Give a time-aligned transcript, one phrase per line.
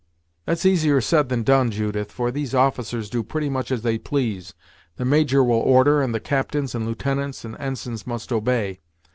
[0.47, 4.55] "That's easier said than done, Judith, for these officers do pretty much as they please.
[4.95, 8.79] The Major will order, and captains, and lieutenants, and ensigns must obey.